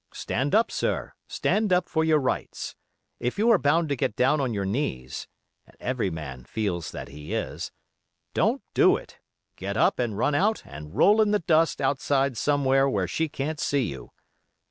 [0.15, 2.75] Stand up, sir, stand up for your rights.
[3.19, 7.35] If you are bound to get down on your knees—and every man feels that he
[7.35, 9.19] is—don't do it;
[9.57, 13.59] get up and run out and roll in the dust outside somewhere where she can't
[13.59, 14.09] see you.